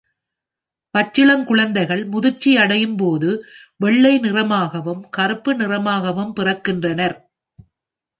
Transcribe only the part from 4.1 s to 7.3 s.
நிறமாகவும் கருப்பு நிறமாகவும் பிறக்கின்றனர்.